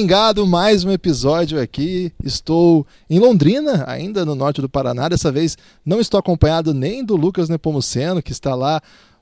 [0.00, 0.40] Pingado.
[0.40, 2.12] Amigo do Pingado, mais um episódio aqui.
[2.24, 5.08] Estou em Londrina, ainda no norte do Paraná.
[5.08, 8.80] Dessa vez não estou acompanhado nem do Lucas Nepomuceno, que está lá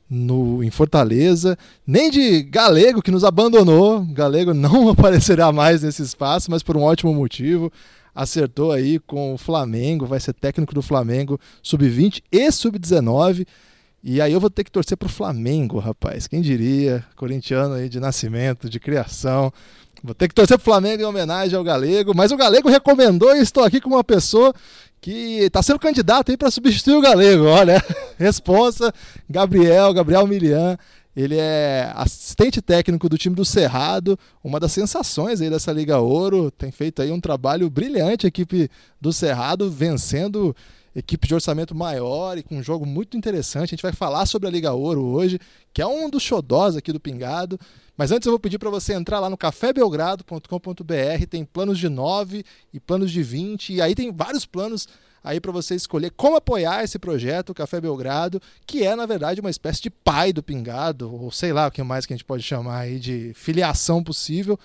[0.08, 4.04] no, em Fortaleza, nem de Galego, que nos abandonou.
[4.12, 7.72] Galego não aparecerá mais nesse espaço, mas por um ótimo motivo.
[8.14, 13.46] Acertou aí com o Flamengo, vai ser técnico do Flamengo sub-20 e sub-19.
[14.02, 16.26] E aí eu vou ter que torcer pro Flamengo, rapaz.
[16.26, 17.04] Quem diria?
[17.16, 19.52] Corintiano aí de nascimento, de criação.
[20.02, 23.40] Vou ter que torcer pro Flamengo em homenagem ao Galego, mas o Galego recomendou e
[23.40, 24.54] estou aqui com uma pessoa
[25.00, 27.44] que está sendo candidato aí para substituir o Galego.
[27.46, 27.82] Olha,
[28.16, 28.92] responsa,
[29.28, 30.78] Gabriel, Gabriel Milian.
[31.16, 36.48] Ele é assistente técnico do time do Cerrado, uma das sensações aí dessa Liga Ouro.
[36.48, 40.54] Tem feito aí um trabalho brilhante a equipe do Cerrado, vencendo
[40.98, 43.70] equipe de orçamento maior e com um jogo muito interessante.
[43.70, 45.38] A gente vai falar sobre a Liga Ouro hoje,
[45.72, 47.58] que é um dos xodós aqui do Pingado.
[47.96, 52.44] Mas antes eu vou pedir para você entrar lá no cafébelgrado.com.br, tem planos de 9
[52.72, 54.86] e planos de 20, e aí tem vários planos
[55.22, 59.40] aí para você escolher como apoiar esse projeto, o Café Belgrado, que é, na verdade,
[59.40, 62.24] uma espécie de pai do Pingado, ou sei lá o que mais que a gente
[62.24, 64.58] pode chamar aí de filiação possível.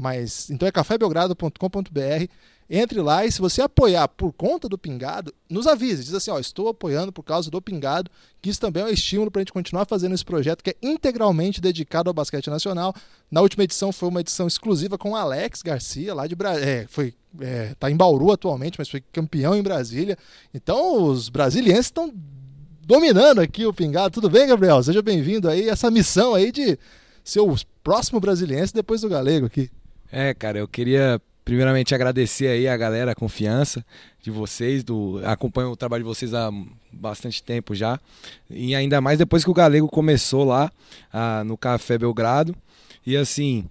[0.00, 2.26] Mas então é cafébelgrado.com.br
[2.72, 6.04] entre lá e se você apoiar por conta do Pingado, nos avise.
[6.04, 8.08] Diz assim, ó, estou apoiando por causa do Pingado,
[8.40, 10.76] que isso também é um estímulo para a gente continuar fazendo esse projeto que é
[10.80, 12.94] integralmente dedicado ao basquete nacional.
[13.28, 16.70] Na última edição foi uma edição exclusiva com Alex Garcia, lá de Brasília.
[16.70, 20.16] É, foi é, tá em Bauru atualmente, mas foi campeão em Brasília.
[20.54, 22.12] Então os brasilienses estão
[22.86, 24.14] dominando aqui o Pingado.
[24.14, 24.82] Tudo bem, Gabriel?
[24.82, 26.78] Seja bem-vindo aí essa missão aí de
[27.24, 29.70] ser o próximo brasiliense depois do galego aqui.
[30.12, 33.84] É, cara, eu queria primeiramente agradecer aí a galera, a confiança
[34.22, 36.50] de vocês, do acompanho o trabalho de vocês há
[36.92, 37.98] bastante tempo já.
[38.48, 40.70] E ainda mais depois que o Galego começou lá
[41.12, 42.54] ah, no Café Belgrado.
[43.06, 43.64] E assim,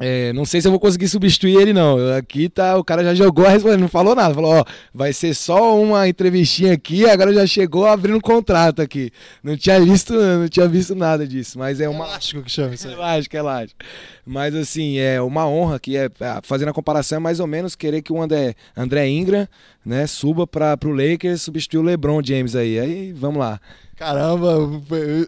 [0.00, 2.14] é, não sei se eu vou conseguir substituir ele, não.
[2.16, 4.34] Aqui tá, o cara já jogou a resposta, não falou nada.
[4.34, 9.10] Falou, ó, vai ser só uma entrevistinha aqui, agora já chegou abrindo um contrato aqui.
[9.42, 11.58] Não tinha visto, não tinha visto nada disso.
[11.58, 12.06] Mas é uma.
[12.06, 12.94] Elástico que chama isso aí.
[12.94, 13.84] Elástico, elástico.
[14.24, 17.74] Mas assim, é uma honra que é, é, fazendo a comparação, é mais ou menos
[17.74, 19.46] querer que o André, André Ingram,
[19.84, 22.78] né, suba para pro Lakers substituir o LeBron James aí.
[22.78, 23.60] Aí, vamos lá.
[24.02, 24.58] Caramba,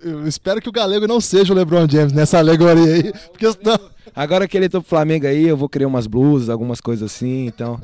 [0.03, 3.79] eu, espero que o Galego não seja o LeBron James nessa alegoria aí, porque senão
[4.15, 7.47] Agora que ele tá pro Flamengo aí, eu vou criar umas blusas, algumas coisas assim,
[7.47, 7.81] então.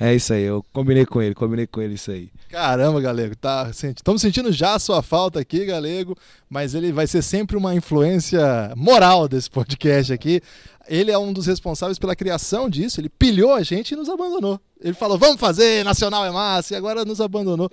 [0.00, 2.30] É isso aí, eu combinei com ele, combinei com ele isso aí.
[2.48, 6.16] Caramba, Galego, tá, estamos sentindo já a sua falta aqui, Galego,
[6.48, 10.40] mas ele vai ser sempre uma influência moral desse podcast aqui.
[10.86, 14.60] Ele é um dos responsáveis pela criação disso, ele pilhou a gente e nos abandonou.
[14.80, 17.68] Ele falou, vamos fazer, Nacional é massa, e agora nos abandonou.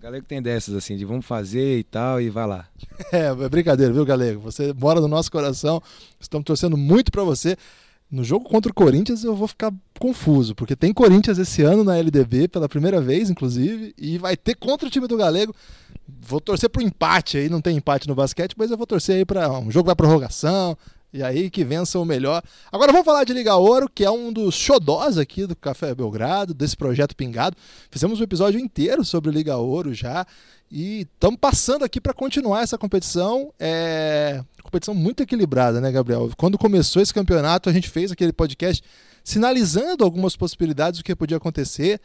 [0.00, 2.66] Galego tem dessas, assim, de vamos fazer e tal, e vai lá.
[3.12, 4.40] É, é brincadeira, viu, Galego?
[4.40, 5.82] Você mora no nosso coração,
[6.20, 7.56] estamos torcendo muito para você.
[8.10, 11.96] No jogo contra o Corinthians eu vou ficar confuso, porque tem Corinthians esse ano na
[11.96, 15.54] LDB, pela primeira vez, inclusive, e vai ter contra o time do Galego.
[16.08, 19.24] Vou torcer pro empate aí, não tem empate no basquete, mas eu vou torcer aí
[19.24, 20.76] para um jogo da prorrogação,
[21.12, 22.42] e aí que vença o melhor.
[22.72, 26.52] Agora vamos falar de Liga Ouro, que é um dos xodós aqui do Café Belgrado,
[26.52, 27.56] desse projeto Pingado.
[27.90, 30.26] Fizemos um episódio inteiro sobre Liga Ouro já.
[30.70, 33.52] E estamos passando aqui para continuar essa competição.
[33.58, 36.30] É competição muito equilibrada, né, Gabriel?
[36.36, 38.82] Quando começou esse campeonato, a gente fez aquele podcast
[39.24, 42.00] sinalizando algumas possibilidades do que podia acontecer.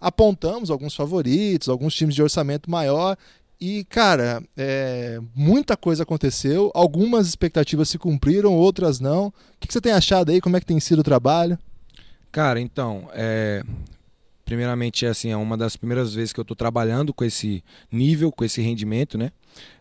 [0.00, 3.16] Apontamos alguns favoritos, alguns times de orçamento maior
[3.60, 9.28] e, cara, é, muita coisa aconteceu, algumas expectativas se cumpriram, outras não.
[9.28, 10.40] O que, que, você tem achado aí?
[10.40, 11.58] Como é que tem sido o trabalho?
[12.30, 13.62] Cara, então, é,
[14.46, 18.30] primeiramente, é assim, é uma das primeiras vezes que eu estou trabalhando com esse nível,
[18.30, 19.32] com esse rendimento, né?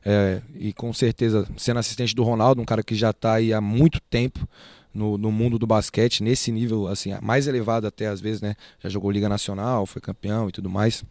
[0.03, 3.61] É, e com certeza, sendo assistente do Ronaldo, um cara que já está aí há
[3.61, 4.45] muito tempo
[4.91, 8.55] no, no, mundo do basquete, nesse nível, assim, mais elevado até às vezes, né?
[8.79, 11.03] Já jogou Liga Nacional, foi campeão e tudo mais.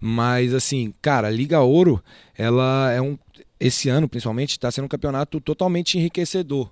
[0.00, 2.02] Mas assim, cara, a Liga Ouro,
[2.36, 3.16] ela é um
[3.60, 6.68] esse ano principalmente está sendo um campeonato totalmente enriquecedor.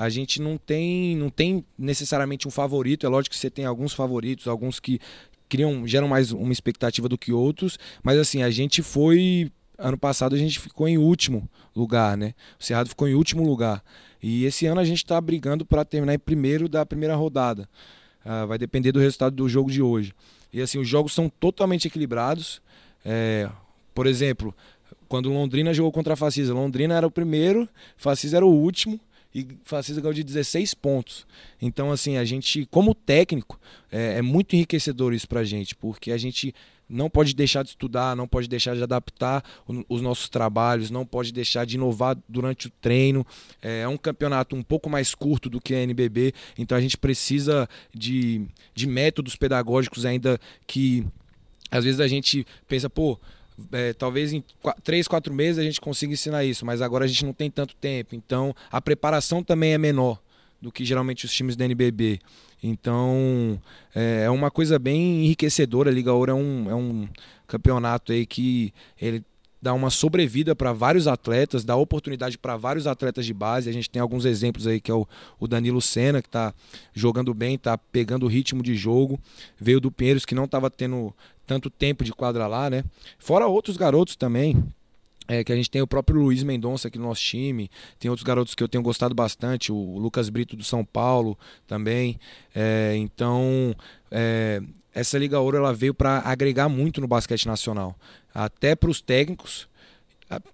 [0.00, 3.04] A gente não tem, não tem necessariamente um favorito.
[3.04, 4.98] É lógico que você tem alguns favoritos, alguns que
[5.46, 7.78] criam, geram mais uma expectativa do que outros.
[8.02, 12.34] Mas assim, a gente foi ano passado a gente ficou em último lugar, né?
[12.58, 13.84] O Cerrado ficou em último lugar.
[14.22, 17.68] E esse ano a gente está brigando para terminar em primeiro da primeira rodada.
[18.24, 20.14] Uh, vai depender do resultado do jogo de hoje.
[20.50, 22.62] E assim, os jogos são totalmente equilibrados.
[23.04, 23.50] É,
[23.94, 24.54] por exemplo,
[25.08, 27.68] quando Londrina jogou contra a Facisa, Londrina era o primeiro,
[27.98, 28.98] Facisa era o último.
[29.34, 31.26] E Facisa ganhou de 16 pontos.
[31.60, 33.60] Então, assim, a gente, como técnico,
[33.90, 36.54] é, é muito enriquecedor isso pra gente, porque a gente
[36.88, 39.44] não pode deixar de estudar, não pode deixar de adaptar
[39.88, 43.24] os nossos trabalhos, não pode deixar de inovar durante o treino.
[43.62, 46.98] É, é um campeonato um pouco mais curto do que a NBB, então a gente
[46.98, 48.44] precisa de,
[48.74, 51.06] de métodos pedagógicos ainda que
[51.70, 53.16] às vezes a gente pensa, pô,
[53.72, 54.42] é, talvez em
[54.82, 57.74] três, quatro meses a gente consiga ensinar isso, mas agora a gente não tem tanto
[57.76, 60.20] tempo, então a preparação também é menor
[60.60, 62.20] do que geralmente os times da NBB.
[62.62, 63.60] Então
[63.94, 65.90] é, é uma coisa bem enriquecedora.
[65.90, 67.08] A Liga Ouro é um, é um
[67.46, 69.24] campeonato aí que ele
[69.60, 73.68] dá uma sobrevida para vários atletas, dá oportunidade para vários atletas de base.
[73.68, 75.06] A gente tem alguns exemplos aí que é o,
[75.38, 76.54] o Danilo Senna, que está
[76.94, 79.20] jogando bem, está pegando o ritmo de jogo.
[79.58, 81.14] Veio do Pinheiros, que não estava tendo
[81.46, 82.84] tanto tempo de quadra lá, né?
[83.18, 84.62] Fora outros garotos também.
[85.28, 87.70] É, que a gente tem o próprio Luiz Mendonça aqui no nosso time,
[88.00, 92.18] tem outros garotos que eu tenho gostado bastante, o Lucas Brito do São Paulo também.
[92.52, 93.72] É, então,
[94.10, 94.60] é,
[94.94, 97.96] essa Liga Ouro ela veio para agregar muito no basquete nacional,
[98.34, 99.68] até para os técnicos,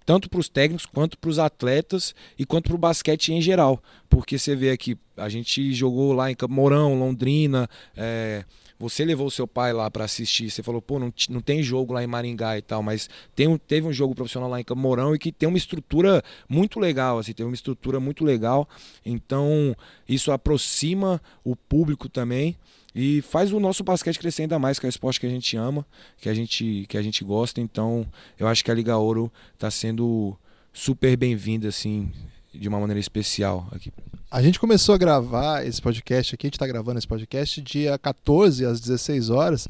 [0.05, 3.81] tanto para os técnicos quanto para os atletas e quanto para o basquete em geral,
[4.09, 8.45] porque você vê aqui a gente jogou lá em Campo Mourão, Londrina, é,
[8.79, 11.93] você levou o seu pai lá para assistir, você falou, pô, não, não tem jogo
[11.93, 15.15] lá em Maringá e tal, mas tem um, teve um jogo profissional lá em Camorão
[15.15, 18.69] e que tem uma estrutura muito legal, assim, tem uma estrutura muito legal.
[19.03, 19.75] Então,
[20.07, 22.55] isso aproxima o público também
[22.93, 25.55] e faz o nosso basquete crescer ainda mais, que é o esporte que a gente
[25.55, 25.85] ama,
[26.17, 27.61] que a gente, que a gente gosta.
[27.61, 28.05] Então,
[28.39, 30.35] eu acho que a Liga Ouro está sendo
[30.73, 32.11] super bem-vinda, assim,
[32.53, 33.91] de uma maneira especial aqui.
[34.29, 37.97] A gente começou a gravar esse podcast aqui, a gente está gravando esse podcast dia
[37.97, 39.67] 14 às 16 horas.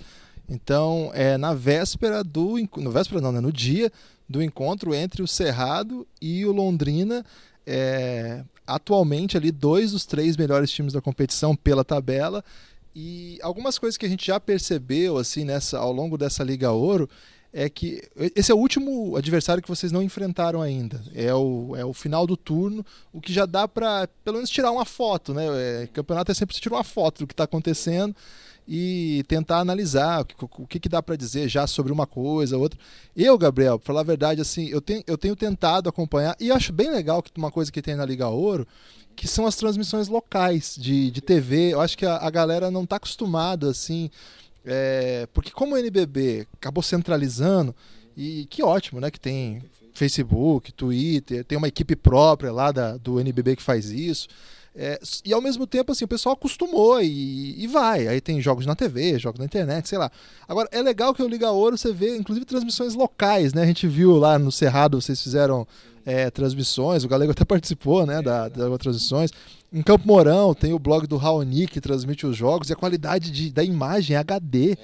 [0.49, 2.55] Então, é na véspera do.
[2.77, 3.41] No véspera não, né?
[3.41, 3.91] No dia
[4.27, 7.25] do encontro entre o Cerrado e o Londrina.
[7.65, 12.43] É, atualmente ali dois dos três melhores times da competição pela tabela.
[12.99, 17.07] E algumas coisas que a gente já percebeu assim nessa ao longo dessa Liga Ouro
[17.53, 18.01] é que
[18.35, 20.99] esse é o último adversário que vocês não enfrentaram ainda.
[21.13, 22.83] É o, é o final do turno,
[23.13, 25.45] o que já dá para pelo menos tirar uma foto, né?
[25.83, 28.15] É, campeonato é sempre tirar uma foto do que está acontecendo
[28.67, 32.57] e tentar analisar o que, o que, que dá para dizer já sobre uma coisa,
[32.57, 32.79] outra.
[33.15, 36.73] Eu, Gabriel, para falar a verdade, assim, eu tenho, eu tenho tentado acompanhar e acho
[36.73, 38.67] bem legal que uma coisa que tem na Liga Ouro,
[39.15, 41.73] que são as transmissões locais de, de TV.
[41.73, 44.11] Eu acho que a, a galera não está acostumada assim
[44.69, 47.73] é, porque como o NBB acabou centralizando,
[48.17, 49.09] e que ótimo, né?
[49.09, 49.61] Que tem
[49.93, 54.27] Facebook, Twitter, tem uma equipe própria lá da, do NBB que faz isso.
[54.79, 58.07] É, e ao mesmo tempo, assim, o pessoal acostumou e, e, vai.
[58.07, 60.11] Aí tem jogos na TV, jogos na internet, sei lá.
[60.47, 63.63] Agora, é legal que o Liga Ouro você vê, inclusive, transmissões locais, né?
[63.63, 65.67] A gente viu lá no Cerrado, vocês fizeram
[66.05, 69.31] é, transmissões, o Galego até participou, né, da, das transmissões.
[69.73, 73.31] Em Campo Mourão tem o blog do Raoni que transmite os jogos e a qualidade
[73.31, 74.73] de, da imagem é HD.
[74.73, 74.77] É.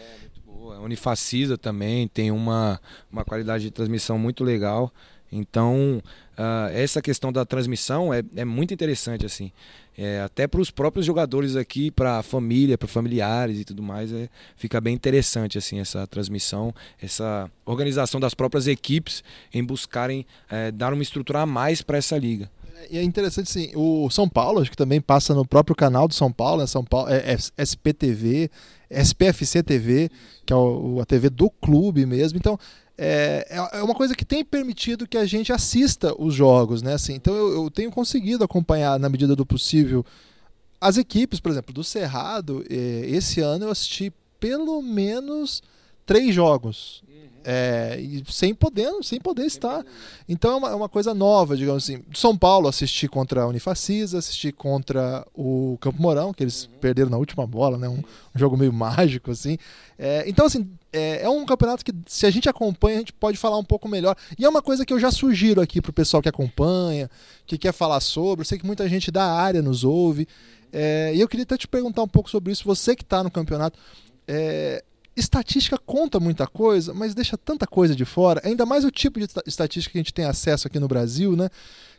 [0.75, 2.81] A Unifacisa também tem uma,
[3.11, 4.91] uma qualidade de transmissão muito legal.
[5.33, 6.01] Então,
[6.38, 9.51] uh, essa questão da transmissão é, é muito interessante, assim.
[9.97, 14.12] É, até para os próprios jogadores aqui, para a família, para familiares e tudo mais,
[14.12, 20.72] é, fica bem interessante assim essa transmissão, essa organização das próprias equipes em buscarem é,
[20.72, 22.50] dar uma estrutura a mais para essa liga.
[22.89, 26.13] E é interessante sim, o São Paulo, acho que também passa no próprio canal do
[26.13, 26.67] São Paulo, né?
[26.67, 28.50] São Paulo, é, é SPTV,
[28.89, 30.10] SPFC TV,
[30.46, 32.38] que é o, a TV do clube mesmo.
[32.38, 32.57] Então,
[32.97, 36.93] é, é, é uma coisa que tem permitido que a gente assista os jogos, né?
[36.93, 40.05] Assim, então eu, eu tenho conseguido acompanhar na medida do possível
[40.79, 42.63] as equipes, por exemplo, do Cerrado.
[42.69, 45.63] É, esse ano eu assisti pelo menos
[46.05, 47.03] três jogos
[47.45, 49.83] é, e sem poder, sem poder estar.
[50.27, 52.01] Então é uma, é uma, coisa nova, digamos assim.
[52.13, 56.79] São Paulo assisti contra a Unifacisa, assisti contra o Campo Mourão, que eles uhum.
[56.79, 57.89] perderam na última bola, né?
[57.89, 59.57] Um, um jogo meio mágico, assim.
[59.97, 63.38] É, então, assim, é, é, um campeonato que, se a gente acompanha, a gente pode
[63.38, 64.15] falar um pouco melhor.
[64.38, 67.09] E é uma coisa que eu já sugiro aqui pro pessoal que acompanha,
[67.47, 68.41] que quer falar sobre.
[68.41, 70.27] Eu sei que muita gente da área nos ouve.
[70.71, 72.63] É, e eu queria até te perguntar um pouco sobre isso.
[72.65, 73.77] Você que está no campeonato.
[74.27, 74.83] É,
[75.15, 79.27] estatística conta muita coisa, mas deixa tanta coisa de fora, ainda mais o tipo de
[79.45, 81.50] estatística que a gente tem acesso aqui no Brasil, né?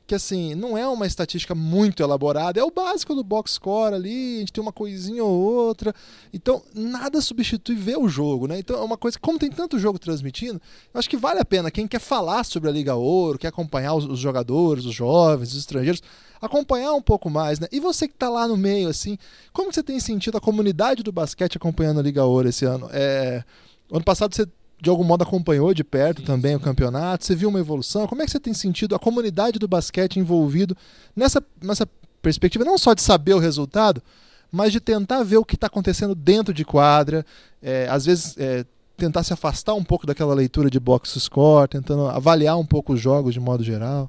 [0.07, 4.37] Que assim, não é uma estatística muito elaborada, é o básico do box score ali,
[4.37, 5.95] a gente tem uma coisinha ou outra.
[6.33, 8.59] Então, nada substitui ver o jogo, né?
[8.59, 10.61] Então, é uma coisa, como tem tanto jogo transmitindo,
[10.93, 13.95] eu acho que vale a pena quem quer falar sobre a Liga Ouro, quer acompanhar
[13.95, 16.03] os, os jogadores, os jovens, os estrangeiros,
[16.41, 17.67] acompanhar um pouco mais, né?
[17.73, 19.17] E você que está lá no meio, assim,
[19.53, 22.89] como você tem sentido a comunidade do basquete acompanhando a Liga Ouro esse ano?
[22.93, 23.43] É...
[23.91, 24.47] Ano passado você
[24.81, 26.57] de algum modo acompanhou de perto sim, também sim.
[26.57, 28.07] o campeonato, você viu uma evolução?
[28.07, 30.77] Como é que você tem sentido a comunidade do basquete envolvido
[31.15, 31.89] nessa, nessa
[32.21, 34.03] perspectiva não só de saber o resultado,
[34.51, 37.25] mas de tentar ver o que está acontecendo dentro de quadra,
[37.63, 38.65] é, às vezes é,
[38.97, 43.01] tentar se afastar um pouco daquela leitura de box score, tentando avaliar um pouco os
[43.01, 44.09] jogos de modo geral.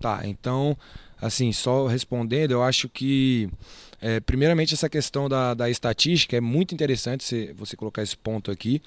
[0.00, 0.76] Tá, então,
[1.24, 3.48] assim, só respondendo, eu acho que
[4.06, 8.50] é, primeiramente, essa questão da, da estatística é muito interessante você, você colocar esse ponto
[8.50, 8.82] aqui.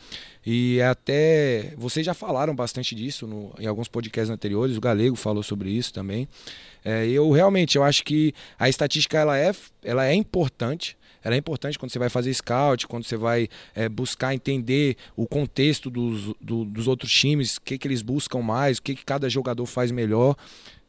[0.46, 5.42] E até vocês já falaram bastante disso no, em alguns podcasts anteriores, o Galego falou
[5.42, 6.28] sobre isso também.
[6.86, 9.52] É, eu realmente eu acho que a estatística ela é,
[9.84, 10.96] ela é importante.
[11.24, 15.26] Ela é importante quando você vai fazer scout, quando você vai é, buscar entender o
[15.26, 19.04] contexto dos, do, dos outros times, o que, que eles buscam mais, o que, que
[19.04, 20.38] cada jogador faz melhor.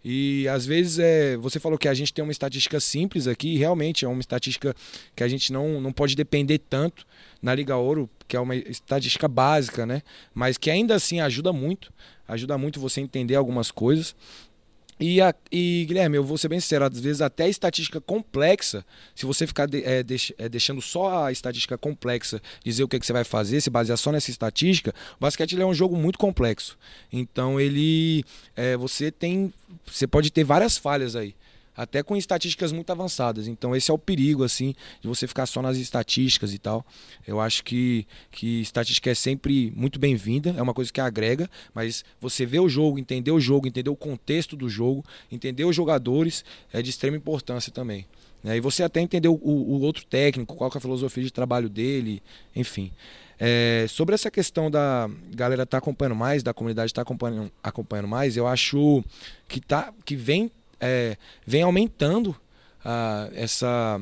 [0.05, 3.59] E às vezes é, você falou que a gente tem uma estatística simples aqui, e
[3.59, 4.75] realmente é uma estatística
[5.15, 7.05] que a gente não, não pode depender tanto
[7.43, 10.03] na Liga Ouro, que é uma estatística básica, né?
[10.35, 11.93] Mas que ainda assim ajuda muito,
[12.27, 14.15] ajuda muito você entender algumas coisas.
[15.01, 18.85] E, a, e, Guilherme, eu vou ser bem sincero, às vezes até a estatística complexa,
[19.15, 22.97] se você ficar de, é, deix, é, deixando só a estatística complexa, dizer o que,
[22.97, 25.97] é que você vai fazer, se basear só nessa estatística, o basquete é um jogo
[25.97, 26.77] muito complexo.
[27.13, 28.25] Então ele.
[28.57, 29.53] É, você tem.
[29.87, 31.35] Você pode ter várias falhas aí
[31.79, 33.47] até com estatísticas muito avançadas.
[33.47, 36.85] Então esse é o perigo assim de você ficar só nas estatísticas e tal.
[37.25, 42.05] Eu acho que que estatística é sempre muito bem-vinda, é uma coisa que agrega, mas
[42.21, 46.45] você ver o jogo, entender o jogo, entender o contexto do jogo, entender os jogadores
[46.73, 48.05] é de extrema importância também.
[48.43, 48.57] Né?
[48.57, 52.21] E você até entender o, o outro técnico, qual é a filosofia de trabalho dele,
[52.57, 52.91] enfim.
[53.39, 58.37] É, sobre essa questão da galera tá acompanhando mais, da comunidade tá acompanhando, acompanhando mais,
[58.37, 59.05] eu acho
[59.47, 61.17] que, tá, que vem é,
[61.47, 62.29] vem aumentando
[62.85, 64.01] uh, essa,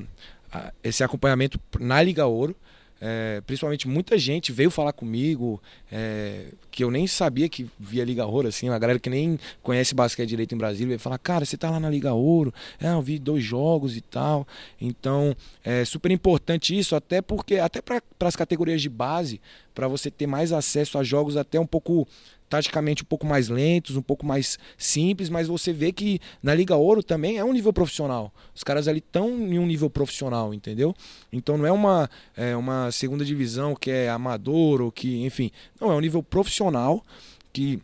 [0.55, 2.57] uh, esse acompanhamento na Liga Ouro.
[2.99, 5.61] É, principalmente muita gente veio falar comigo
[5.93, 9.95] é, que eu nem sabia que via Liga Ouro, assim, uma galera que nem conhece
[9.95, 13.03] basquete direito em Brasília veio falar, cara, você tá lá na Liga Ouro, é, eu
[13.03, 14.49] vi dois jogos e tal.
[14.81, 19.43] Então é super importante isso, até porque, até para as categorias de base,
[19.75, 22.09] para você ter mais acesso a jogos até um pouco
[22.49, 26.77] taticamente um pouco mais lentos, um pouco mais simples, mas você vê que na Liga
[26.77, 28.33] Ouro também é um nível profissional.
[28.55, 30.95] Os caras ali estão em um nível profissional, entendeu?
[31.33, 35.51] Então não é uma, é uma segunda divisão que é amador ou que, enfim,
[35.81, 37.05] não, é um nível profissional
[37.53, 37.81] que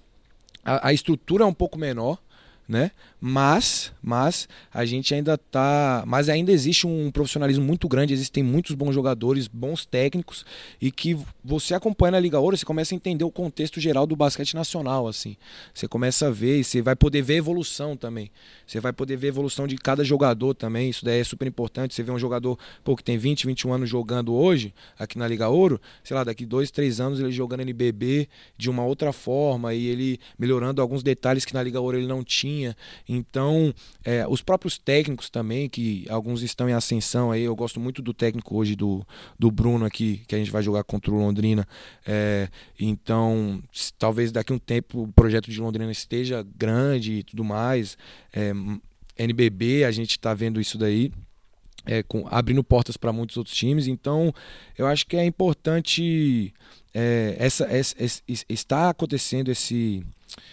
[0.64, 2.18] a, a estrutura é um pouco menor,
[2.72, 2.90] né?
[3.20, 8.74] Mas, mas a gente ainda tá, mas ainda existe um profissionalismo muito grande, existem muitos
[8.74, 10.44] bons jogadores, bons técnicos
[10.80, 14.16] e que você acompanha na Liga Ouro, você começa a entender o contexto geral do
[14.16, 15.36] basquete nacional, assim.
[15.74, 18.30] Você começa a ver e você vai poder ver evolução também.
[18.66, 21.94] Você vai poder ver evolução de cada jogador também, isso daí é super importante.
[21.94, 25.46] Você vê um jogador, pô, que tem 20, 21 anos jogando hoje aqui na Liga
[25.46, 29.86] Ouro, sei lá, daqui dois, três anos ele jogando NBB de uma outra forma e
[29.86, 32.61] ele melhorando alguns detalhes que na Liga Ouro ele não tinha.
[33.08, 38.02] Então, é, os próprios técnicos também, que alguns estão em ascensão aí, eu gosto muito
[38.02, 39.06] do técnico hoje do,
[39.38, 41.66] do Bruno aqui, que a gente vai jogar contra o Londrina.
[42.06, 43.62] É, então,
[43.98, 47.96] talvez daqui a um tempo o projeto de Londrina esteja grande e tudo mais.
[48.32, 48.52] É,
[49.16, 51.12] NBB, a gente está vendo isso daí.
[51.84, 54.32] É, com, abrindo portas para muitos outros times, então
[54.78, 56.54] eu acho que é importante
[56.94, 60.04] é, essa, essa, essa, está acontecendo esse,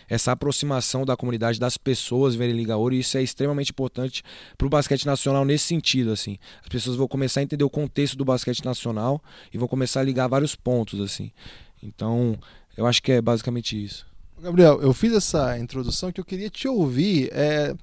[0.08, 4.24] essa aproximação da comunidade das pessoas verem Liga Ouro e isso é extremamente importante
[4.58, 6.38] para o basquete nacional nesse sentido assim.
[6.62, 9.22] As pessoas vão começar a entender o contexto do basquete nacional
[9.54, 11.32] e vão começar a ligar vários pontos assim.
[11.82, 12.38] Então
[12.76, 14.06] eu acho que é basicamente isso.
[14.42, 17.76] Gabriel eu fiz essa introdução que eu queria te ouvir é,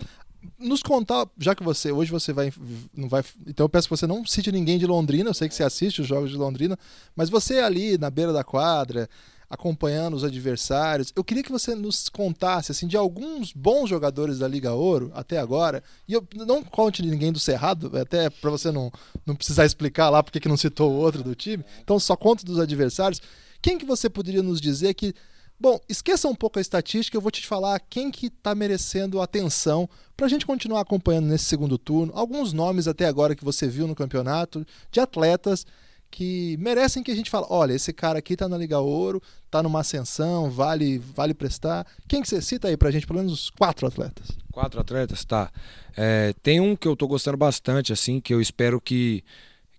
[0.58, 2.52] nos contar, já que você hoje você vai
[2.94, 5.54] não vai, então eu peço que você não cite ninguém de Londrina, eu sei que
[5.54, 6.78] você assiste os jogos de Londrina,
[7.14, 9.08] mas você ali na beira da quadra,
[9.48, 11.12] acompanhando os adversários.
[11.14, 15.38] Eu queria que você nos contasse assim de alguns bons jogadores da Liga Ouro até
[15.38, 15.82] agora.
[16.08, 18.90] E eu não conte ninguém do Cerrado, até para você não,
[19.24, 21.64] não precisar explicar lá porque que não citou outro do time.
[21.82, 23.20] Então só conta dos adversários.
[23.62, 25.14] Quem que você poderia nos dizer que
[25.58, 29.88] Bom, esqueça um pouco a estatística, eu vou te falar quem que está merecendo atenção
[30.14, 32.12] para a gente continuar acompanhando nesse segundo turno.
[32.14, 35.64] Alguns nomes até agora que você viu no campeonato, de atletas
[36.10, 39.62] que merecem que a gente fale, olha, esse cara aqui está na Liga Ouro, está
[39.62, 41.86] numa ascensão, vale vale prestar.
[42.08, 44.28] Quem que você cita aí para a gente, pelo menos os quatro atletas?
[44.52, 45.50] Quatro atletas, tá.
[45.96, 49.22] É, tem um que eu estou gostando bastante, assim, que eu espero que,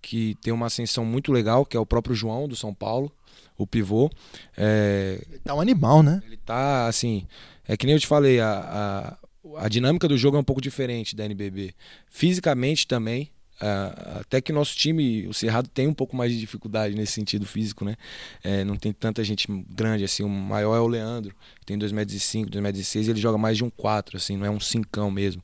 [0.02, 3.12] que tenha uma ascensão muito legal, que é o próprio João, do São Paulo
[3.58, 4.10] o pivô.
[4.56, 6.22] É, ele tá um animal, né?
[6.26, 7.26] Ele tá, assim.
[7.68, 9.18] É que nem eu te falei, a,
[9.56, 11.74] a, a dinâmica do jogo é um pouco diferente da NBB.
[12.10, 16.96] Fisicamente também, Uh, até que nosso time, o Cerrado, tem um pouco mais de dificuldade
[16.96, 17.96] nesse sentido físico, né?
[18.44, 20.24] É, não tem tanta gente grande, assim.
[20.24, 23.70] O maior é o Leandro, que tem 2,5m, 2,6m, e ele joga mais de um
[23.70, 25.42] 4, assim, não é um 5 mesmo.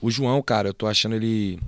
[0.00, 1.60] O João, cara, eu tô achando ele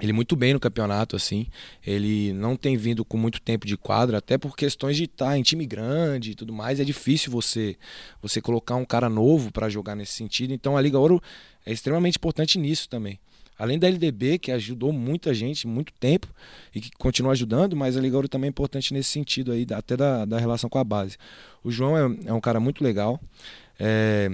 [0.00, 1.46] ele muito bem no campeonato, assim.
[1.86, 5.38] Ele não tem vindo com muito tempo de quadra, até por questões de estar tá
[5.38, 6.80] em time grande e tudo mais.
[6.80, 7.76] É difícil você
[8.20, 10.52] você colocar um cara novo para jogar nesse sentido.
[10.52, 11.22] Então a Liga Ouro
[11.64, 13.20] é extremamente importante nisso também.
[13.58, 16.26] Além da LDB, que ajudou muita gente, muito tempo,
[16.74, 19.96] e que continua ajudando, mas a Liga Ouro também é importante nesse sentido aí, até
[19.96, 21.16] da, da relação com a base.
[21.62, 23.20] O João é, é um cara muito legal.
[23.78, 24.30] É,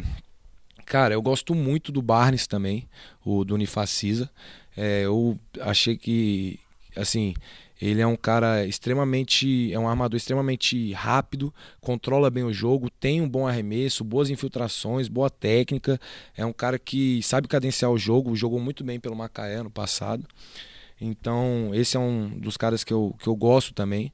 [0.86, 2.88] cara, eu gosto muito do Barnes também,
[3.24, 4.30] o do Unifacisa.
[4.76, 6.58] É, eu achei que,
[6.96, 7.34] assim,
[7.80, 9.72] ele é um cara extremamente.
[9.72, 15.08] É um armador extremamente rápido, controla bem o jogo, tem um bom arremesso, boas infiltrações,
[15.08, 15.98] boa técnica.
[16.36, 20.26] É um cara que sabe cadenciar o jogo, jogou muito bem pelo Macaé no passado.
[21.00, 24.12] Então, esse é um dos caras que eu, que eu gosto também.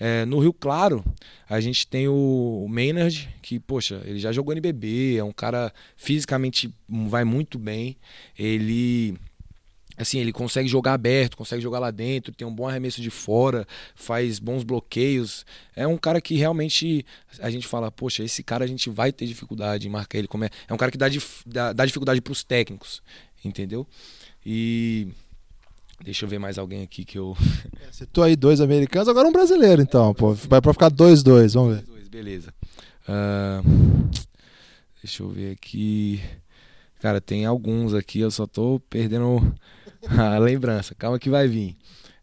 [0.00, 1.04] É, no Rio Claro,
[1.48, 6.72] a gente tem o Maynard, que, poxa, ele já jogou NBB, é um cara fisicamente
[6.88, 7.96] vai muito bem.
[8.38, 9.18] Ele
[9.98, 13.66] assim, ele consegue jogar aberto, consegue jogar lá dentro, tem um bom arremesso de fora,
[13.94, 15.44] faz bons bloqueios.
[15.74, 17.04] É um cara que realmente
[17.40, 20.44] a gente fala, poxa, esse cara a gente vai ter dificuldade em marcar ele como
[20.44, 20.50] é.
[20.68, 21.08] É um cara que dá,
[21.46, 23.02] dá, dá dificuldade para os técnicos,
[23.44, 23.86] entendeu?
[24.44, 25.08] E
[26.00, 27.36] Deixa eu ver mais alguém aqui que eu.
[27.80, 30.32] É, citou aí dois americanos, agora um brasileiro, então, pô.
[30.34, 31.82] Vai pra ficar 2-2, vamos ver.
[31.84, 32.52] Dois, beleza.
[33.08, 34.10] Uh,
[35.02, 36.20] deixa eu ver aqui.
[37.00, 39.54] Cara, tem alguns aqui, eu só tô perdendo
[40.18, 40.94] a lembrança.
[40.94, 41.76] Calma que vai vir.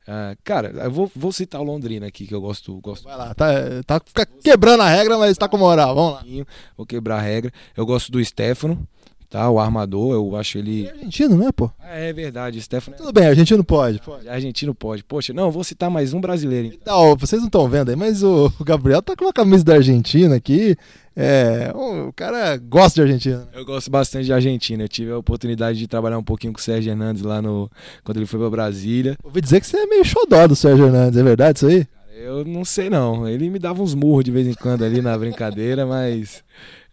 [0.08, 2.80] Uh, cara, eu vou, vou, citar o Londrina aqui, que eu gosto.
[2.80, 3.48] gosto Vai lá, tá,
[3.86, 4.00] tá
[4.44, 5.96] quebrando a regra, mas tá com moral.
[5.96, 6.46] Vamos lá.
[6.78, 7.52] Vou quebrar a regra.
[7.76, 8.88] Eu gosto do Stefano,
[9.36, 9.50] tá?
[9.50, 10.86] O armador, eu acho ele.
[10.86, 11.70] É argentino, né, pô?
[11.80, 12.96] Ah, é verdade, Stefano.
[12.96, 14.00] Tudo bem, argentino pode.
[14.00, 14.30] pode.
[14.30, 15.04] Argentino pode.
[15.04, 16.68] Poxa, não, vou citar mais um brasileiro.
[16.68, 19.74] Então, então vocês não estão vendo aí, mas o, Gabriel tá com uma camisa da
[19.74, 20.78] Argentina aqui.
[21.18, 23.48] É, o cara gosta de Argentina.
[23.54, 24.84] Eu gosto bastante de Argentina.
[24.84, 27.70] Eu tive a oportunidade de trabalhar um pouquinho com o Sérgio Hernandes lá no
[28.04, 29.18] quando ele foi para Brasília.
[29.22, 31.86] Ouvi dizer que você é meio xodó do Sérgio Hernandes, é verdade isso aí?
[32.18, 33.28] Eu não sei não.
[33.28, 36.44] Ele me dava uns murros de vez em quando ali na brincadeira, mas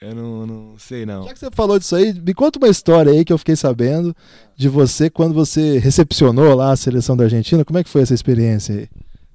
[0.02, 1.24] eu não, não sei não.
[1.24, 4.14] Já que você falou disso aí, me conta uma história aí que eu fiquei sabendo
[4.56, 7.64] de você quando você recepcionou lá a seleção da Argentina.
[7.64, 8.88] Como é que foi essa experiência aí?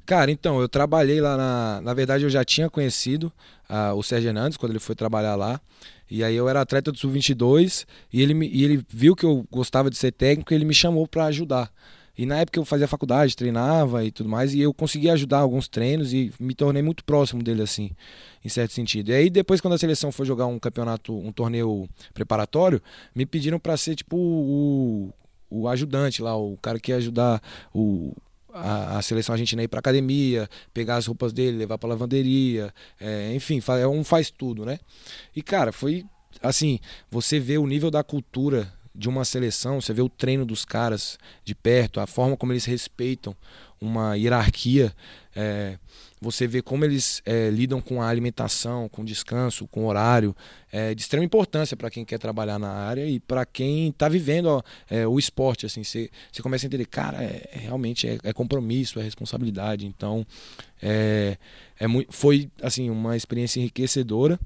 [0.05, 1.81] Cara, então, eu trabalhei lá na.
[1.81, 3.31] Na verdade, eu já tinha conhecido
[3.69, 5.59] uh, o Sérgio Hernandes quando ele foi trabalhar lá.
[6.09, 9.89] E aí eu era atleta do Sub-22 e ele, e ele viu que eu gostava
[9.89, 11.69] de ser técnico e ele me chamou para ajudar.
[12.17, 15.67] E na época eu fazia faculdade, treinava e tudo mais, e eu consegui ajudar alguns
[15.67, 17.91] treinos e me tornei muito próximo dele, assim,
[18.43, 19.09] em certo sentido.
[19.09, 22.81] E aí depois, quando a seleção foi jogar um campeonato, um torneio preparatório,
[23.13, 25.13] me pediram para ser tipo o,
[25.49, 27.39] o ajudante lá, o cara que ia ajudar
[27.71, 28.15] o,
[28.51, 33.33] a, a, seleção argentina ir para academia, pegar as roupas dele, levar para lavanderia, é,
[33.35, 34.79] enfim, é um faz tudo, né?
[35.35, 36.03] E cara, foi
[36.41, 40.65] assim, você vê o nível da cultura de uma seleção, você vê o treino dos
[40.65, 43.35] caras de perto, a forma como eles respeitam
[43.79, 44.91] uma hierarquia.
[45.35, 45.77] É,
[46.19, 50.35] você vê como eles é, lidam com a alimentação, com descanso, com horário,
[50.71, 54.47] é de extrema importância para quem quer trabalhar na área e para quem está vivendo
[54.47, 55.67] ó, é, o esporte.
[55.67, 56.09] Assim, você,
[56.41, 59.85] começa a entender, cara, é, é realmente é, é, compromisso, é responsabilidade.
[59.85, 60.25] Então,
[60.81, 61.37] é,
[61.79, 64.39] é foi assim uma experiência enriquecedora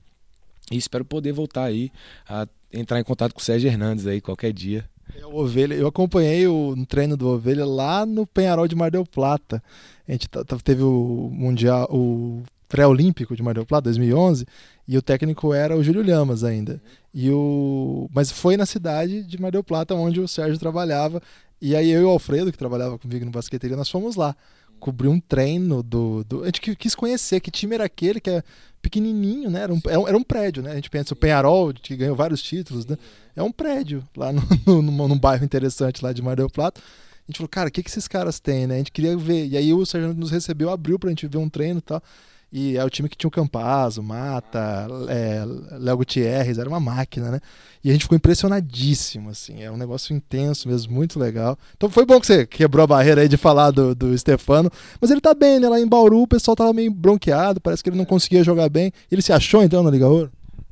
[0.72, 1.92] e espero poder voltar aí
[2.28, 4.90] a entrar em contato com o Sérgio Hernandes aí qualquer dia.
[5.16, 8.90] É, o Ovelha, eu acompanhei o no treino do Ovelha lá no Penharol de Mar
[8.90, 9.62] del Plata.
[10.08, 10.30] A gente
[10.64, 14.46] teve o mundial, o pré-olímpico de Mar del Plata 2011
[14.88, 16.82] e o técnico era o Júlio Lamas ainda.
[17.14, 21.22] E o mas foi na cidade de Mar del Plata onde o Sérgio trabalhava
[21.62, 24.36] e aí eu e o Alfredo que trabalhava comigo no basqueteria nós fomos lá
[24.82, 28.44] cobrir um treino do, do, A gente quis conhecer que time era aquele, que é
[28.82, 29.62] pequenininho, né?
[29.62, 30.72] Era um, era um prédio, né?
[30.72, 32.98] A gente pensa, o Penharol, que ganhou vários títulos, né?
[33.36, 36.82] É um prédio lá no, no, num, num bairro interessante lá de Mar del Plata.
[36.82, 38.76] A gente falou, cara, o que, que esses caras têm, né?
[38.76, 39.48] A gente queria ver.
[39.48, 42.04] E aí o Sérgio nos recebeu, abriu pra gente ver um treino e tal.
[42.52, 45.44] E é o time que tinha o Campazzo, Mata, é,
[45.80, 47.40] Léo Gutierrez, era uma máquina, né?
[47.82, 49.64] E a gente ficou impressionadíssimo, assim.
[49.64, 51.58] É um negócio intenso mesmo, muito legal.
[51.78, 54.70] Então foi bom que você quebrou a barreira aí de falar do, do Stefano.
[55.00, 55.70] Mas ele tá bem, né?
[55.70, 58.92] Lá em Bauru o pessoal tava meio bronqueado, parece que ele não conseguia jogar bem.
[59.10, 60.30] Ele se achou então na Liga Ouro?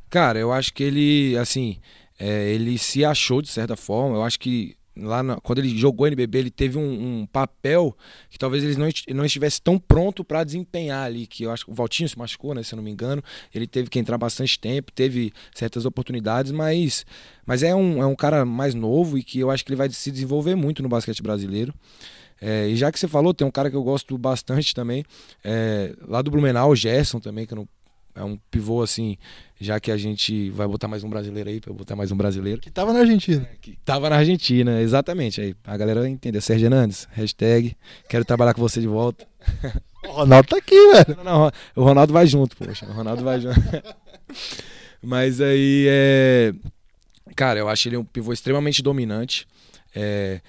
[0.10, 1.78] Cara, eu acho que ele, assim,
[2.20, 4.18] é, ele se achou de certa forma.
[4.18, 7.96] Eu acho que lá na, quando ele jogou NBB, ele teve um, um, papel
[8.30, 11.72] que talvez ele não, não estivesse tão pronto para desempenhar ali, que eu acho que
[11.72, 14.60] o Valtinho se machucou, né, se eu não me engano, ele teve que entrar bastante
[14.60, 17.06] tempo, teve certas oportunidades, mas,
[17.46, 19.90] mas é, um, é um cara mais novo e que eu acho que ele vai
[19.90, 21.74] se desenvolver muito no basquete brasileiro.
[22.42, 25.04] É, e já que você falou, tem um cara que eu gosto bastante também,
[25.44, 27.68] é, lá do Blumenau, o Gerson também, que não,
[28.20, 29.18] é um pivô assim,
[29.60, 32.60] já que a gente vai botar mais um brasileiro aí, para botar mais um brasileiro.
[32.60, 33.48] Que tava na Argentina.
[33.50, 35.40] É, que tava na Argentina, exatamente.
[35.40, 36.42] Aí a galera vai entender.
[36.42, 37.76] Sérgio Hernandes, hashtag,
[38.10, 39.26] quero trabalhar com você de volta.
[40.02, 41.18] O Ronaldo tá aqui, velho.
[41.18, 42.86] Não, não, o Ronaldo vai junto, poxa.
[42.86, 43.60] O Ronaldo vai junto.
[45.04, 46.54] Mas aí é.
[47.36, 49.46] Cara, eu acho ele um pivô extremamente dominante.
[49.94, 50.40] É,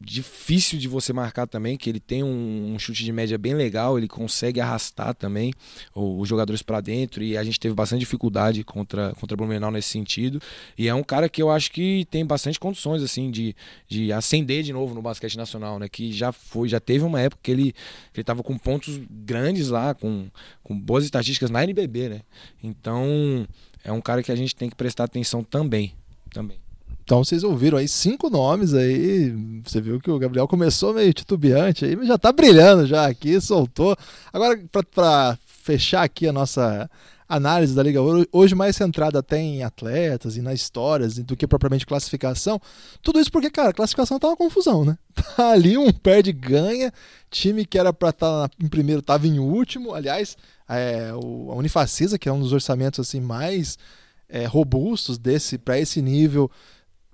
[0.00, 3.98] difícil de você marcar também, que ele tem um, um, chute de média bem legal,
[3.98, 5.52] ele consegue arrastar também
[5.94, 10.40] os jogadores para dentro e a gente teve bastante dificuldade contra contra Blumenau nesse sentido.
[10.76, 13.56] E é um cara que eu acho que tem bastante condições assim de,
[13.88, 15.88] de ascender de novo no basquete nacional, né?
[15.88, 17.72] Que já foi, já teve uma época que ele
[18.12, 20.28] que ele tava com pontos grandes lá, com,
[20.62, 22.20] com boas estatísticas na NBB, né?
[22.62, 23.46] Então,
[23.82, 25.94] é um cara que a gente tem que prestar atenção também,
[26.30, 26.67] também.
[27.08, 29.30] Então vocês ouviram aí cinco nomes aí.
[29.64, 33.40] Você viu que o Gabriel começou meio titubeante aí, mas já tá brilhando já aqui,
[33.40, 33.96] soltou.
[34.30, 34.62] Agora,
[34.94, 36.86] para fechar aqui a nossa
[37.26, 41.46] análise da Liga Ouro, hoje mais centrada até em atletas e nas histórias do que
[41.46, 42.60] propriamente classificação.
[43.00, 44.98] Tudo isso porque, cara, classificação tá uma confusão, né?
[45.34, 46.92] Tá ali um perde ganha,
[47.30, 49.94] time que era para estar tá em primeiro tava em último.
[49.94, 50.36] Aliás,
[50.68, 53.78] é, o, a Unifacisa, que é um dos orçamentos assim mais
[54.28, 56.50] é, robustos desse para esse nível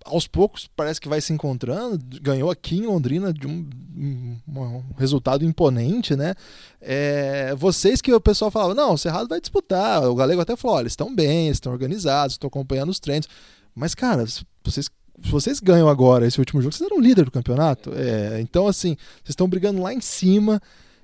[0.04, 1.98] aos poucos parece que vai se encontrando.
[2.20, 6.34] Ganhou aqui em Londrina de um, um, um resultado imponente, né?
[6.80, 10.04] É, vocês que o pessoal falava, não, o Cerrado vai disputar.
[10.04, 13.28] O Galego até falou: olha, estão bem, estão organizados, estou acompanhando os treinos.
[13.74, 14.24] Mas, cara,
[14.62, 14.88] vocês
[15.18, 17.92] vocês ganham agora esse último jogo, vocês eram líder do campeonato.
[17.94, 20.60] É, então, assim, vocês estão brigando lá em cima.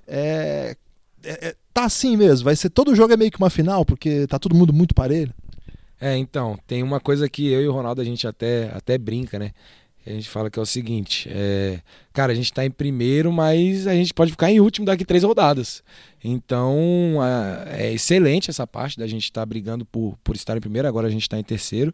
[0.07, 0.77] É,
[1.23, 2.45] é, é, tá assim mesmo.
[2.45, 5.33] Vai ser todo jogo é meio que uma final, porque tá todo mundo muito parelho.
[6.01, 9.39] É, então, tem uma coisa que eu e o Ronaldo a gente até, até brinca,
[9.39, 9.53] né?
[10.07, 11.79] A gente fala que é o seguinte, é,
[12.11, 15.23] cara, a gente tá em primeiro, mas a gente pode ficar em último daqui três
[15.23, 15.83] rodadas.
[16.25, 17.19] Então,
[17.69, 20.89] é, é excelente essa parte da gente estar tá brigando por, por estar em primeiro,
[20.89, 21.93] agora a gente está em terceiro,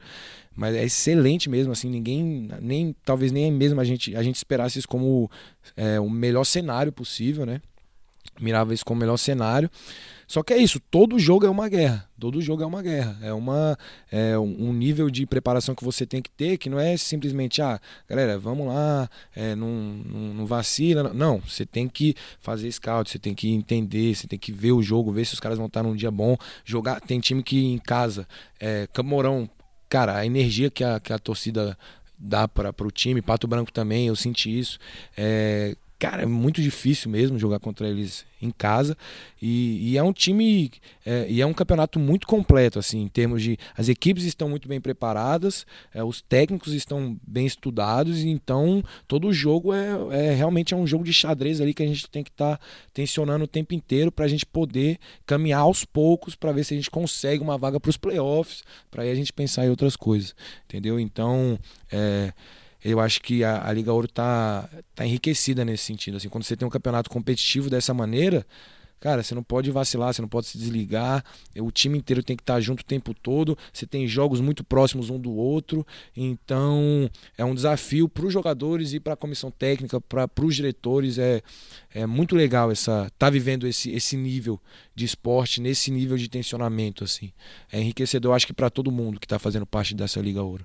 [0.54, 4.78] mas é excelente mesmo, assim, ninguém, nem talvez nem mesmo a gente, a gente esperasse
[4.78, 5.28] isso como
[5.76, 7.60] é, o melhor cenário possível, né?
[8.40, 9.70] Mirava isso como o melhor cenário.
[10.26, 12.08] Só que é isso, todo jogo é uma guerra.
[12.18, 13.16] Todo jogo é uma guerra.
[13.22, 13.78] É, uma,
[14.10, 17.80] é um nível de preparação que você tem que ter, que não é simplesmente, ah,
[18.08, 21.12] galera, vamos lá, é, não, não, não vacila.
[21.14, 24.82] Não, você tem que fazer scout, você tem que entender, você tem que ver o
[24.82, 26.36] jogo, ver se os caras vão estar num dia bom.
[26.64, 27.00] Jogar.
[27.00, 28.26] Tem time que em casa,
[28.58, 29.48] é, Camorão,
[29.88, 31.78] cara, a energia que a, que a torcida
[32.18, 34.78] dá para o time, Pato Branco também, eu senti isso.
[35.16, 38.96] É, cara, é muito difícil mesmo jogar contra eles em casa.
[39.40, 40.70] E, e é um time
[41.04, 43.58] é, e é um campeonato muito completo, assim, em termos de.
[43.76, 49.72] As equipes estão muito bem preparadas, é, os técnicos estão bem estudados, então todo jogo
[49.72, 52.58] é, é realmente é um jogo de xadrez ali que a gente tem que estar
[52.58, 56.74] tá tensionando o tempo inteiro para a gente poder caminhar aos poucos para ver se
[56.74, 59.96] a gente consegue uma vaga para os playoffs, para aí a gente pensar em outras
[59.96, 60.34] coisas,
[60.66, 61.00] entendeu?
[61.00, 61.58] Então.
[61.90, 62.32] É,
[62.90, 66.16] eu acho que a, a Liga Ouro tá, tá enriquecida nesse sentido.
[66.16, 68.46] Assim, quando você tem um campeonato competitivo dessa maneira,
[69.00, 71.24] cara, você não pode vacilar, você não pode se desligar.
[71.58, 73.58] O time inteiro tem que estar junto o tempo todo.
[73.72, 75.84] Você tem jogos muito próximos um do outro.
[76.16, 81.18] Então, é um desafio para os jogadores e para a comissão técnica, para os diretores.
[81.18, 81.42] É,
[81.92, 84.60] é muito legal essa tá vivendo esse, esse nível
[84.94, 87.02] de esporte, nesse nível de tensionamento.
[87.02, 87.32] assim.
[87.72, 90.64] É enriquecedor, acho que para todo mundo que está fazendo parte dessa Liga Ouro.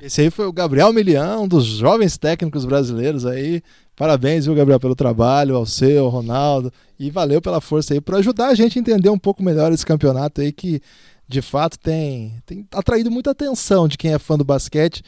[0.00, 3.62] Esse aí foi o Gabriel Milião, um dos jovens técnicos brasileiros aí.
[3.94, 6.72] Parabéns, viu, Gabriel, pelo trabalho, ao seu, ao Ronaldo.
[6.98, 9.84] E valeu pela força aí, por ajudar a gente a entender um pouco melhor esse
[9.84, 10.80] campeonato aí que,
[11.28, 15.02] de fato, tem, tem atraído muita atenção de quem é fã do basquete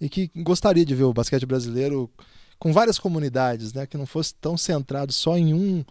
[0.00, 2.10] e que gostaria de ver o basquete brasileiro
[2.58, 3.86] com várias comunidades, né?
[3.86, 5.84] Que não fosse tão centrado só em um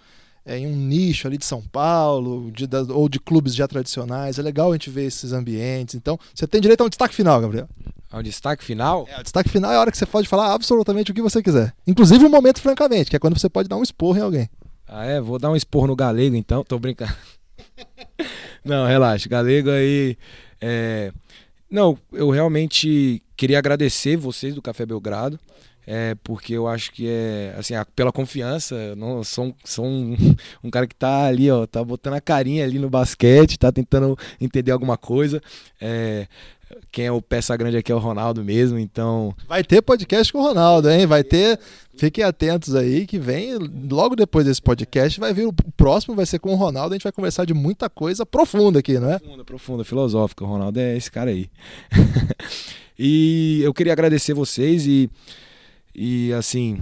[0.47, 4.39] é, em um nicho ali de São Paulo, de, da, ou de clubes já tradicionais.
[4.39, 5.93] É legal a gente ver esses ambientes.
[5.93, 7.67] Então, você tem direito a um destaque final, Gabriel.
[8.09, 9.05] Ao destaque final?
[9.11, 11.43] É, o destaque final é a hora que você pode falar absolutamente o que você
[11.43, 11.73] quiser.
[11.85, 14.49] Inclusive o um momento, francamente, que é quando você pode dar um esporro em alguém.
[14.87, 15.19] Ah, é?
[15.19, 16.63] Vou dar um esporro no galego, então.
[16.63, 17.13] Tô brincando.
[18.63, 19.27] Não, relaxa.
[19.27, 20.17] Galego aí.
[20.61, 21.11] É...
[21.69, 25.37] Não, eu realmente queria agradecer vocês do Café Belgrado
[25.89, 30.17] é, porque eu acho que é, assim, pela confiança, não, sou, sou um,
[30.61, 34.19] um, cara que tá ali, ó, tá botando a carinha ali no basquete, tá tentando
[34.41, 35.41] entender alguma coisa.
[35.79, 36.27] É,
[36.91, 39.33] quem é o peça grande aqui é o Ronaldo mesmo, então.
[39.47, 41.05] Vai ter podcast com o Ronaldo, hein?
[41.05, 41.57] Vai ter.
[41.95, 43.57] Fiquem atentos aí que vem
[43.89, 45.17] logo depois desse podcast.
[45.21, 46.93] Vai vir o próximo, vai ser com o Ronaldo.
[46.93, 49.19] A gente vai conversar de muita coisa profunda aqui, não é?
[49.19, 50.43] Profunda, profunda, filosófica.
[50.43, 51.49] O Ronaldo é esse cara aí.
[52.99, 55.09] e eu queria agradecer vocês e
[55.97, 56.79] e assim,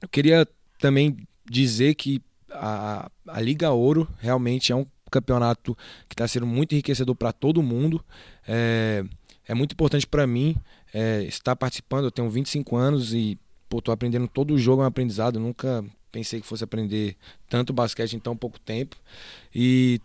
[0.00, 0.46] eu queria
[0.78, 1.16] também
[1.50, 5.76] dizer que a, a Liga Ouro realmente é um campeonato
[6.08, 8.04] que está sendo muito enriquecedor para todo mundo.
[8.46, 9.04] É,
[9.48, 10.56] é muito importante para mim
[10.94, 12.04] é, estar participando.
[12.04, 13.38] Eu tenho 25 anos e
[13.72, 15.36] estou aprendendo todo jogo, é um aprendizado.
[15.36, 17.16] Eu nunca pensei que fosse aprender
[17.48, 18.96] tanto basquete em tão pouco tempo.
[19.54, 20.00] E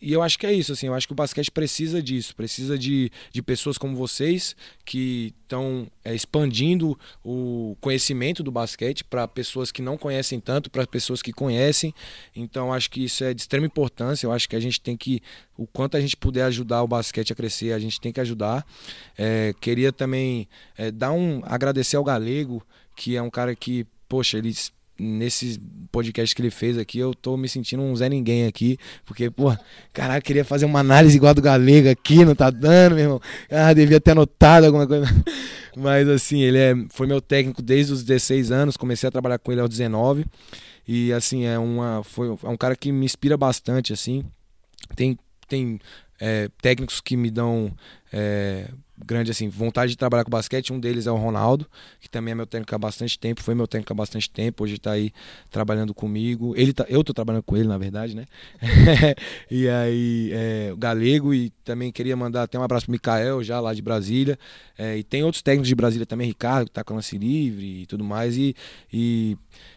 [0.00, 2.78] e eu acho que é isso, assim, eu acho que o basquete precisa disso, precisa
[2.78, 9.70] de, de pessoas como vocês que estão é, expandindo o conhecimento do basquete para pessoas
[9.70, 11.92] que não conhecem tanto, para pessoas que conhecem.
[12.34, 14.26] Então acho que isso é de extrema importância.
[14.26, 15.20] Eu acho que a gente tem que,
[15.56, 18.66] o quanto a gente puder ajudar o basquete a crescer, a gente tem que ajudar.
[19.18, 22.64] É, queria também é, dar um agradecer ao Galego,
[22.96, 24.54] que é um cara que, poxa, ele
[25.00, 25.58] nesse
[25.90, 29.56] podcast que ele fez aqui, eu tô me sentindo um Zé Ninguém aqui, porque, pô,
[29.92, 33.20] caraca, queria fazer uma análise igual a do Galega aqui, não tá dando, meu irmão.
[33.50, 35.06] Ah, devia ter anotado alguma coisa.
[35.76, 39.50] Mas, assim, ele é, foi meu técnico desde os 16 anos, comecei a trabalhar com
[39.50, 40.26] ele aos 19.
[40.86, 44.24] E, assim, é, uma, foi, é um cara que me inspira bastante, assim.
[44.94, 45.80] Tem, tem
[46.20, 47.72] é, técnicos que me dão
[48.12, 48.68] é,
[49.04, 50.72] grande assim, vontade de trabalhar com basquete.
[50.72, 51.66] Um deles é o Ronaldo,
[52.00, 54.74] que também é meu técnico há bastante tempo, foi meu técnico há bastante tempo, hoje
[54.74, 55.12] está aí
[55.50, 56.54] trabalhando comigo.
[56.56, 58.26] Ele tá, eu estou trabalhando com ele, na verdade, né?
[59.50, 63.60] e aí, é, o Galego, e também queria mandar até um abraço pro Mikael, já
[63.60, 64.38] lá de Brasília.
[64.76, 67.86] É, e tem outros técnicos de Brasília também, Ricardo, que está com lance livre e
[67.86, 68.36] tudo mais.
[68.36, 68.56] E,
[68.92, 69.36] e,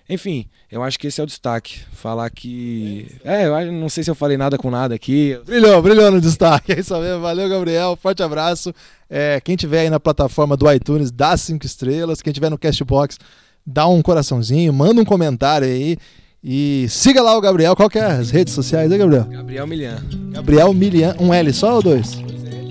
[0.09, 1.79] enfim, eu acho que esse é o destaque.
[1.93, 3.07] Falar que.
[3.23, 5.39] É, eu não sei se eu falei nada com nada aqui.
[5.45, 6.73] Brilhou, brilhou no destaque.
[6.73, 7.21] É isso mesmo.
[7.21, 7.97] Valeu, Gabriel.
[8.01, 8.73] Forte abraço.
[9.09, 12.21] É, quem tiver aí na plataforma do iTunes, dá cinco estrelas.
[12.21, 13.17] Quem tiver no Castbox,
[13.65, 15.97] dá um coraçãozinho, manda um comentário aí.
[16.43, 17.73] E siga lá o Gabriel.
[17.73, 19.23] Qual que é as redes sociais aí, Gabriel?
[19.23, 20.03] Gabriel Milian.
[20.31, 21.15] Gabriel Milian.
[21.17, 22.11] Um L só ou dois?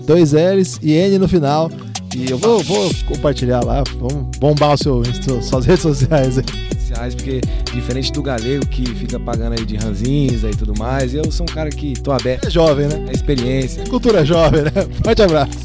[0.06, 1.70] Dois L's e N no final.
[2.14, 3.82] E eu vou, vou compartilhar lá.
[3.98, 5.02] Vamos bombar o seu,
[5.42, 7.40] suas redes sociais aí sociais, porque
[7.72, 11.52] diferente do galego que fica pagando aí de ranzinza e tudo mais, eu sou um
[11.52, 12.46] cara que tô aberto.
[12.46, 13.06] É jovem, né?
[13.08, 13.84] É experiência.
[13.84, 14.70] Cultura jovem, né?
[15.02, 15.58] Forte abraço.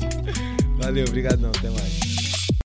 [0.80, 2.07] Valeu, obrigadão, até mais.